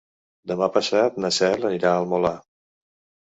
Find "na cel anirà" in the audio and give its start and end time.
1.25-1.91